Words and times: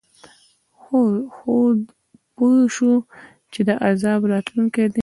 خو 0.81 1.01
هود 1.37 1.79
پوه 2.35 2.59
شو 2.75 2.93
چې 3.53 3.59
دا 3.67 3.73
عذاب 3.89 4.21
راتلونکی 4.31 4.85
دی. 4.93 4.99